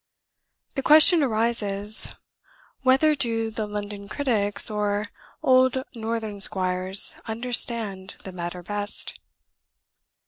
[0.73, 2.15] The question arises,
[2.81, 5.09] whether do the London critics, or
[5.43, 9.19] the old Northern squires, understand the matter best?